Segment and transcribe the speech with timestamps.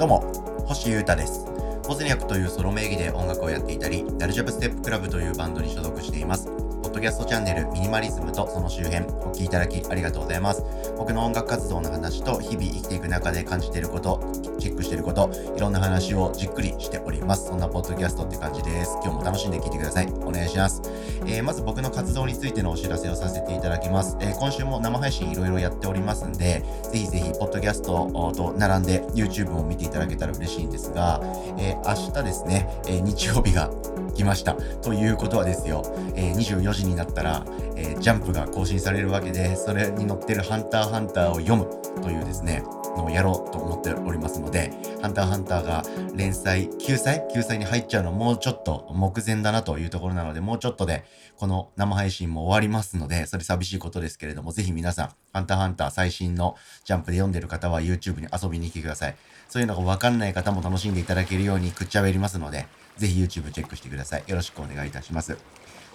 [0.00, 0.20] どうも、
[0.66, 1.44] 星優太です。
[1.86, 6.59] ポズニャクというソロ名義で音楽をやっていたり、ダルジャブステップクラブというバンドに所属しています。
[6.90, 10.64] ポッドキャストチャンネルミニマリズムとその周辺お聴きいただきありがとうございます。
[10.98, 14.20] 僕の音楽活動の話と日々生きていく中で感じていること、
[14.58, 17.46] チェックしていること、いろんな話をじっくりしております。
[17.46, 18.98] そんなポッドキャストって感じです。
[19.04, 20.08] 今日も楽しんで聴いてください。
[20.24, 20.82] お願いします。
[21.26, 24.16] えー、まず僕の活動についてのお知らせをさせていただきます。
[24.18, 31.20] えー、今週も生配信いろいろやっておりますんで、ぜひぜひ、ポッドキャストと並んで YouTube を見ていただけたら嬉しいんですが、
[31.56, 33.70] えー、明日ですね、え日曜日が
[34.16, 34.54] 来ました。
[34.82, 35.82] ということはですよ、
[36.16, 37.44] え24時になったら、
[37.76, 41.66] えジャンプが更新されるわけで、それに載ってるハンターハンターを読む
[42.02, 42.62] というですね、
[42.96, 45.84] のをやろうと思っておりますので、ハンターハンターが
[46.14, 47.26] 連載、救済？
[47.32, 51.04] 救済に入っちゃうのもうちょっと目前だなというところなので、もうちょっとで
[51.36, 59.16] この生配信も終わりますので、それ寂しいことですけれども、ぜひ皆さん、ハンターハンター最新のジャンプで読んでる方は YouTube に遊びに来てください。
[59.48, 64.24] そういうのがわかんない方も楽しんでいただけるようにくっちゃべりますので、ぜひ YouTube チェックしてください。
[64.26, 65.36] よろしくお願いいたします。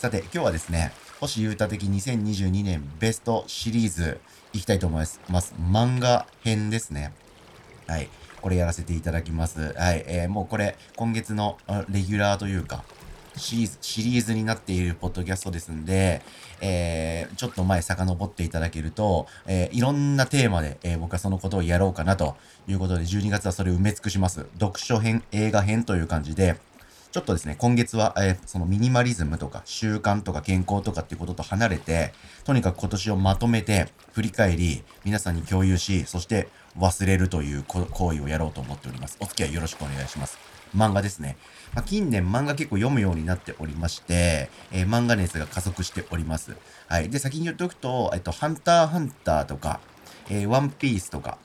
[0.00, 4.18] さて、今日はですね、星優太的2022年ベストシリーズ
[4.54, 5.54] いきたいと思います。
[5.60, 7.12] 漫画編ですね。
[7.86, 8.08] はい。
[8.40, 9.74] これやらせていただきます。
[9.74, 10.02] はい。
[10.06, 11.58] えー、もうこれ、今月の
[11.90, 12.82] レギュラーというか、
[13.36, 16.22] シリーズ、シリーズになっているポッドキャストですんで、
[16.62, 24.46] えー、ちょっと前遡っていただけると、えー、いろんなテーマで、えー、僕はそのことをやろうかなということで、12月はそれを埋め尽くします。
[24.58, 26.56] 読書編、映画編という感じで、
[27.12, 32.12] ちょっとですね、今月は、えー、そのミニマリズムとか習慣とか健康とかっていうことと離れて、
[32.44, 39.16] とにかく今年をまとめて振り返り、皆さんに共有し、そして忘れるという行為をやろうと思っております。
[39.20, 40.38] お付き合いよろしくお願いします。
[40.76, 41.36] 漫画ですね。
[41.74, 46.56] まあ、近年漫画結構読むようになっておりまして、えー、漫画熱が加速しております。
[46.86, 47.10] はい。
[47.10, 49.80] で、先に言っておくと、えっと、ハンターハンターとか、
[50.28, 51.38] えー、ワンピースとか、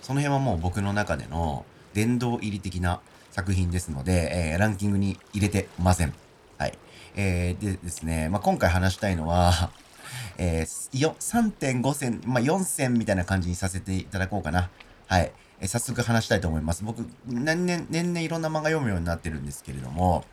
[0.00, 3.00] その辺はもう僕の中での殿堂入り的な
[3.32, 6.14] 作品ですので、えー、ランキングに入れてません。
[6.58, 6.78] はい。
[7.16, 9.70] えー、でですね、まあ、今回話したいのは
[10.38, 14.70] えー、3.5線、まあ、4線みたいな感じにさせていただこうかな。
[15.06, 15.32] はい。
[15.60, 16.84] えー、早速話したいと思います。
[16.84, 20.24] 僕、年々、年々いろんな漫画読むようになってるんですけれども、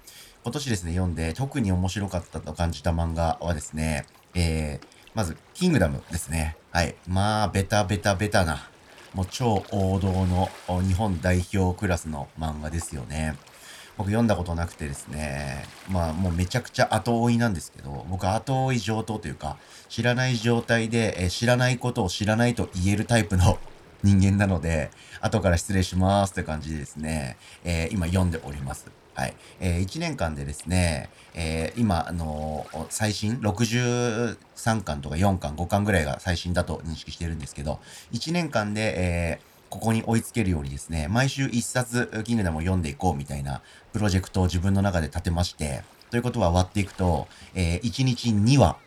[0.44, 6.58] 今年ですね、読んで特に面白かったと感じた漫画はですね、えー、まず、キングダムですね。
[6.72, 6.96] はい。
[7.08, 8.69] まあ、ベタベタベタな
[9.14, 10.50] もう超王道の
[10.82, 13.36] 日本代表クラスの漫画ですよね。
[13.98, 19.58] 僕読んだことなくてですね、まあもうめちゃくちゃ後追いなんですけど、僕後追い上等というか、
[19.90, 23.60] 知らない状態で、え知らないことを知らないと言えるタイプの
[24.04, 28.99] 人間なので、後から失礼しますって感じでですね、えー、今読んでおります。
[29.20, 29.34] はい。
[29.60, 34.38] えー、1年間でですね、えー、今、あのー、最新、63
[34.82, 37.82] 巻とか4巻、5巻ぐらいが最新だと認識してるんですけど、
[38.14, 48.78] 1年間で、えー、ここに追いつけるようにですね、毎週1冊、キングダムを読んでいこうみたいなプロジェクトを自分の中で立てまして、ということは割っていくと、えー、1日2話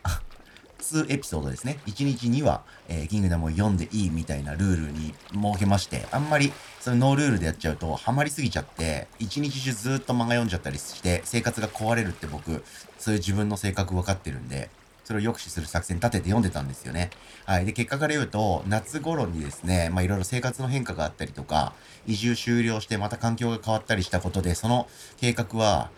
[0.83, 1.79] 2エピソードですね。
[1.87, 6.51] 1日2話、えー、キングダムを読んでいいみたいなルールに設けまして、あんまり、
[6.81, 12.63] そのノールールでやっちゃうと、ハマりすぎちゃって、1日中ずっと漫画読んじゃったりして、生活が壊れるって僕、
[12.99, 14.69] そういう自分の性格分かってるんで、
[15.03, 17.09] それを抑止する作戦立てて読んでたんですよね。
[17.45, 17.65] はい。
[17.65, 21.73] で、結果から言うと、夏頃にですね、まあいろいろ生活の変化があったりとか、
[22.07, 25.89] 移住終了してまた環境が変わったりしたことで、その計画は、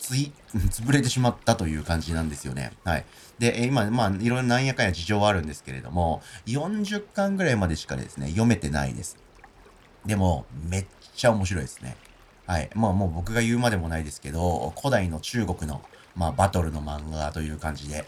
[0.00, 2.72] つい、 潰れてしまったという感じなんですよね。
[2.84, 3.04] はい。
[3.38, 9.16] で、今、まあ、いろいろなんやかんや事情はあるんですけれども、40巻ぐらいまでしかですね、読めてないです。
[10.04, 11.96] でも、めっちゃ面白いですね。
[12.46, 12.70] はい。
[12.74, 15.82] まあ、もう僕が言うまでもないですけど、古代の中国の、
[16.16, 18.04] まあ、バトルの漫画という感じで、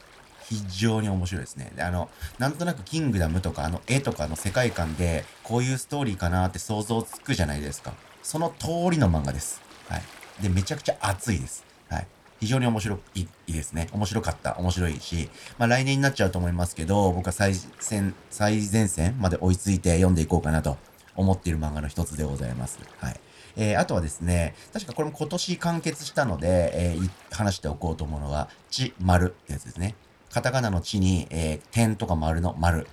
[0.49, 1.73] 非常に面白いですね。
[1.77, 7.95] で、あの、なんとなくキングダムとか、あの、絵とかの世界観で、こういうストーリーかなって想像つくじゃないですか。
[8.23, 9.63] その通りの漫画です。
[9.89, 10.03] はい。
[10.43, 11.65] で、めちゃくちゃ熱いです。
[11.93, 12.07] はい。
[12.41, 13.89] 非常に面白いいいですね。
[13.93, 14.57] 面白かった。
[14.59, 17.55] 面白いし、まあ来年になっちゃうと思いますけど、僕は最
[17.89, 20.77] 前、最前線まで追いついて読んでいこうかなと
[21.15, 22.81] 思っている漫画の一つでございます。
[22.99, 23.21] はい。
[23.57, 29.95] えー、あとはですね、確かこれも今年完結したので、えー、話しておこうと思うのは、地丸ってやつですね。
[30.31, 32.89] カタカナの地に、えー、点とか丸の丸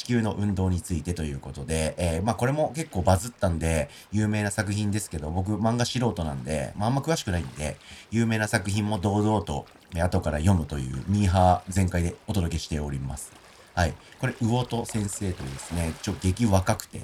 [0.00, 7.76] 地球の運動についてということで、えー、まあこれも結構バズったんで、有名な作品ですけど、僕漫画素人なんで、まああんま詳しくないんで、
[8.10, 13.30] 有名な作品も堂々と、後から読むというミーハー全開でお届けしております。
[13.74, 13.94] はい。
[14.18, 17.02] これ、魚戸先生というですね、ちょ、激若くて、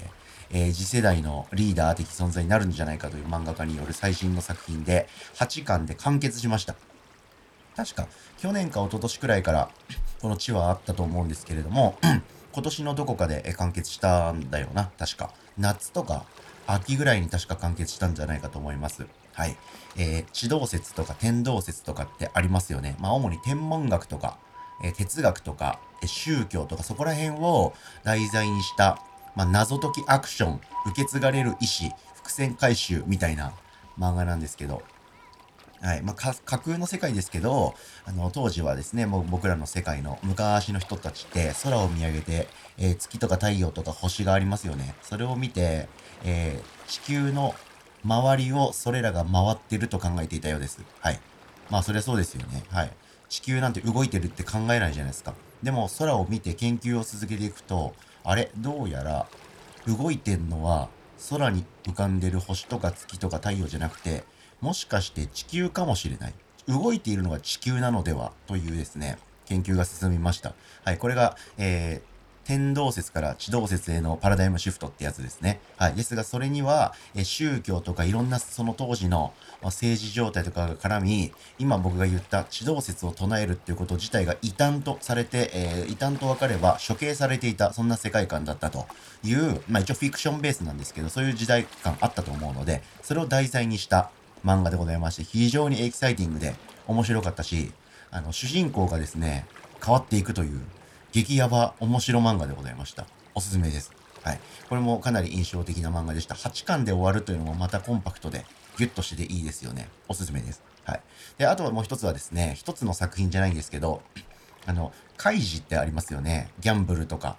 [0.49, 6.75] えー、次世代のリーダー的存在になるんじゃないかという漫画家による最新の作品で、8巻で完結しました。
[7.75, 8.07] 確か、
[8.39, 9.69] 去年か一昨年くらいから、
[10.19, 11.95] この地はあったと思うんですけれども、
[12.51, 15.31] 今年のどこかで完結したんだよな、確か。
[15.57, 16.25] 夏とか、
[16.65, 19.07] 秋ぐらいに確か完結したんじゃないかと思います。
[19.33, 19.55] はい。
[19.97, 22.95] えー、地動説とか天動説とかってありますよね。
[22.99, 24.37] まあ、主に天文学とか、
[24.83, 27.73] えー、哲学とか、え、宗教とかそこら辺を
[28.03, 28.99] 題材にした、
[29.35, 33.53] まあ、謎解きアクション、受け継がれる意志、伏線回収みたいな
[33.99, 34.81] 漫画なんですけど、
[35.81, 36.01] はい。
[36.01, 37.75] まあ、架空の世界ですけど、
[38.05, 42.47] あの、当時はですね、もう僕らの世界の昔の人たちって空を見上げて、
[42.77, 44.95] えー、月とか太陽とか星がありますよね。
[45.01, 45.87] それを見て、
[46.23, 47.53] えー、地球の
[48.03, 50.81] 周りをそれらが回ってると考えていたようです。
[50.99, 51.19] はい。
[51.69, 52.63] まあ、そりゃそうですよね。
[52.69, 52.91] はい。
[53.29, 55.33] 地球なんて動いてるって考えないじゃないですか。
[55.61, 58.51] でも、空を見て研究を続けていくと、あれ？
[58.57, 59.27] どうやら、
[59.85, 60.89] 動いてんのは、
[61.29, 64.23] 空に浮かんでる星とか月とか太陽じゃなくて、
[64.61, 66.33] もしかして地球かもしれない。
[66.67, 70.53] 動いているのが地球なのではというですね、研究が進みました。
[70.83, 72.17] はい、これが、えー、
[72.47, 75.59] 天動説から地動説へのパラダイムシフトってやつですね。
[75.75, 75.95] はい。
[75.95, 79.33] ですが、それには、え宗教とかいろんなその当時の
[79.63, 88.85] 政治状態とかが絡み、今僕が言った地動説を唱えるっていうこと自体が異端とされて、えー、異端と分かれば処刑されていた、そんな世界観だったと
[89.25, 94.09] いう、まあ一応フィクションベースなんですけど、そういう時代感あったと思うので、それを題材にした
[94.45, 96.55] 漫画でございまして、非常にエキサイティングで
[96.87, 97.71] 面白かったし、
[98.11, 99.45] あの、主人公がですね、
[99.83, 100.61] 変わっていくという
[101.11, 103.05] 激ヤバ面白漫画でございました。
[103.35, 103.91] おすすめです。
[104.23, 104.39] はい。
[104.69, 106.35] これもかなり印象的な漫画でした。
[106.35, 108.45] 8巻で終わるというのもまたコンパクトで
[108.77, 109.89] ギュッとしてていいですよね。
[110.07, 110.61] おすすめです。
[110.83, 111.01] はい。
[111.37, 114.01] で、あとはもう一つはですね、一つの作品じゃないんですけど、
[114.65, 116.51] あの、カイジってありますよね。
[116.59, 117.37] ギャンブルとか。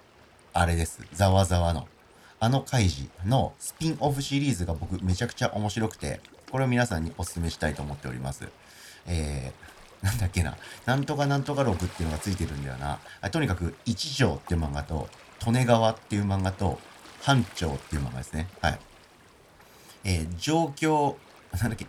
[0.53, 0.99] あれです。
[1.13, 1.87] ざわざわの。
[2.41, 8.47] あのカイジのスピンオフシリーズが僕めちゃくちゃ面白くて、これを皆さんにお勧めしたいと思っております。
[9.07, 12.99] えー、なんだっけな、なんとかなんとか録っていうのがついてるんだよな。
[13.21, 15.09] あとにかく、一条っていう漫画と、
[15.45, 16.79] 利根川っていう漫画と、
[17.21, 18.47] 班長っていう漫画ですね。
[18.61, 18.79] はい。
[20.05, 21.15] えー、状況、
[21.59, 21.87] なんだっけ、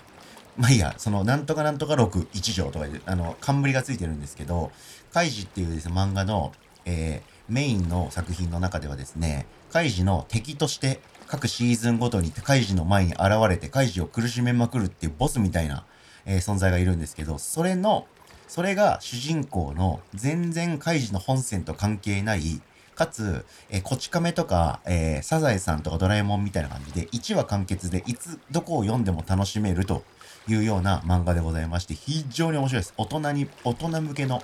[0.57, 4.73] まあいいや、その、なんとかなんとか録一条とかで、あの、冠がついてるんですけど、
[5.13, 6.53] カイジっていうですね、漫画の、
[6.85, 15.85] えー、メインの作品の中ではですね、カイジの敵として各シーズンごとにカイジの前に現れてカイジを苦しめまくるっていうボスみたいな
[16.27, 18.07] えー、存在がいるんですけど、それの、
[18.49, 22.61] それが主人公の全然カイジの本線と関係ない、
[22.95, 30.03] かつ、えー、こち亀とか、えー、サザエさんとかドラえもんみたいな感じで、1話完結でいつ、どこを読んでも楽しめると
[30.49, 32.95] いうような漫画でございまして、非常に面白いです。
[32.97, 34.43] 大人に、大人向けの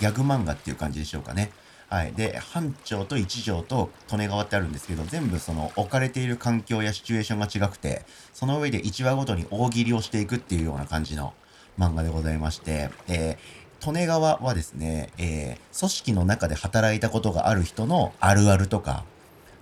[0.00, 1.50] ギャグ漫画っていう感じでしょうかね。
[1.94, 2.12] はい。
[2.12, 8.02] で、班長と一条と利根川ってあるんですけど、全部その置かれている環境やシチュエーションが違くて、
[8.32, 11.34] その上で1話ごとに大喜利をしていくっていうような感じの
[11.78, 19.04] 漫画でございまして、えー、利根川はですね、えー、組織の中で働いたことがある人のあるあるとか、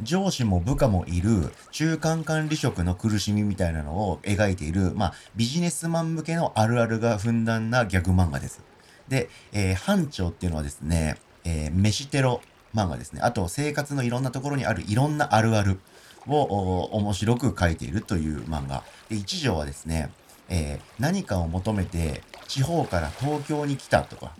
[0.00, 8.62] 上司も部下もいる中間管理職の苦しみみたいなのを描いている、まあ、ビジネスマン向けのあるあるがふんだんなギャグ漫画です。
[9.06, 12.40] で、えー、班長っていうのはですね、えー、飯テロ
[12.74, 13.20] 漫画ですね。
[13.22, 15.78] あと、生活のいろんなところにあるいろんなあるある
[16.26, 18.84] を面白く書いているという漫画。
[19.08, 20.10] で、一条はですね、
[20.48, 24.34] えー、何かを求めて地方から東京に来たとか、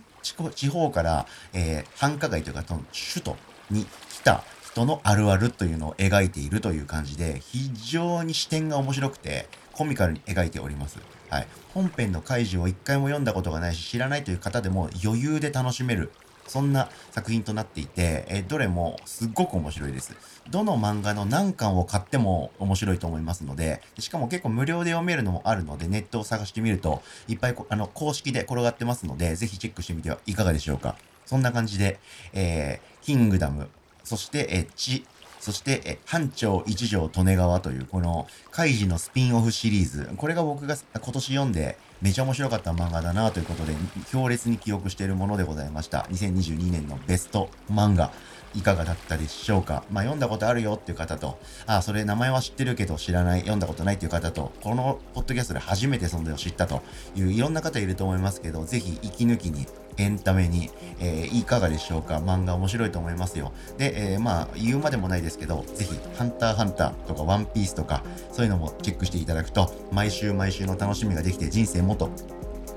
[0.55, 3.37] 地方から、えー、繁華街というか、その首都
[3.69, 10.99] に来た人のあるあるというのを描いているという感じで、非常に視点が面白くて、コミカルに描いております。
[11.29, 11.47] はい。
[11.73, 16.11] 本編の怪獣を一回も読んだことがないし、知らないという方でも余裕で楽しめる
[16.47, 20.13] そんな作品となっていて、えどれもすっごく面白いです。
[20.49, 30.95] どの漫画の何巻を買っても面白いと思いますので、しかも結構無料で読めるのもあるので、ネットを探してみると、いっぱいあの公式で転がってますので、ぜひチェックしてみてはいかがでしょうか。
[31.25, 31.99] そんな感じで、
[32.33, 33.69] えー、キングダム、
[34.03, 35.05] そして、え地、
[35.39, 40.09] そして、え、班長一条利根川という、この、カイジのスピンオフシリーズ。
[40.15, 43.73] これが僕が今年読んで、めちゃ面白かった漫画だなということで、
[44.11, 45.99] 強烈に記憶しているものでございました。
[46.11, 48.11] 2022年のベスト漫画。
[48.55, 49.83] いかがだったでしょうか？
[49.89, 56.83] まあ、読んだことあるよっていう方と、あ、それ名前は知ってるけど知らない、読んだことないっていう方と、このポッドキャストで初めて存在を知ったと
[57.15, 59.65] いういろんな方いると思いますけど、ぜひ息抜きに
[59.97, 60.69] エンタメに、
[60.99, 62.17] えー、いかがでしょうか？
[62.17, 63.51] 漫画面白いと思いますよ。
[63.77, 72.09] で、えー、まあ、言うまでもないですけど、ぜひ、ハンターハンターとかワンピースとか、そういうのもチェックしていただくと、毎週毎週の楽しみができて人生もっと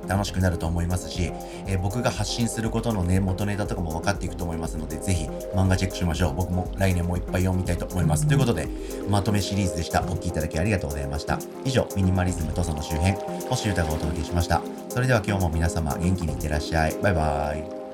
[0.08, 1.32] 楽しくなると思いますし、
[1.66, 6.34] えー、僕が発信することのね、元ネタとかも分かっていくと思いますので、ぜひ漫画チェックしましょう。
[6.34, 8.26] 僕も来年もいっぱい読みたいと思います。
[8.26, 8.68] ということで、
[9.08, 10.02] まとめシリーズでした。
[10.02, 11.38] お聴きいただきありがとうございました。
[11.64, 13.14] 以上、ミニマリズムとその周辺、
[13.48, 14.62] 星歌がお届けしました。
[14.88, 16.96] それでは今日も皆様元気にいってらっしゃい。
[17.02, 17.85] バイバーイ。